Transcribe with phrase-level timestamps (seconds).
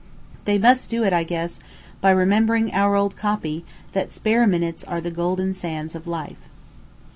[0.45, 1.59] They must do it, I guess,
[2.01, 6.41] by remembering our old copy, that "spare minutes are the golden sands of life."